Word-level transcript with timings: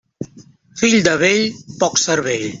Fill 0.81 0.97
de 1.09 1.13
vell, 1.25 1.47
poc 1.85 2.05
cervell. 2.09 2.49